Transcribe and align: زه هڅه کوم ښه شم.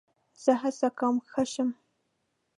زه 0.43 0.51
هڅه 0.61 0.87
کوم 0.97 1.15
ښه 1.31 1.43
شم. 1.53 1.69